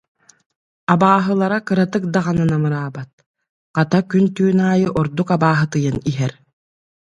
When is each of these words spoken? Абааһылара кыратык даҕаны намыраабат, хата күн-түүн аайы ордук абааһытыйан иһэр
Абааһылара 0.93 1.59
кыратык 1.67 2.03
даҕаны 2.13 2.43
намыраабат, 2.51 3.09
хата 3.77 3.99
күн-түүн 4.11 4.59
аайы 4.67 4.87
ордук 4.99 5.29
абааһытыйан 5.35 5.97
иһэр 6.11 6.33